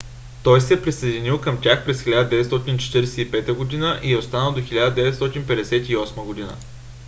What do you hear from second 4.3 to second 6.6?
до 1958 г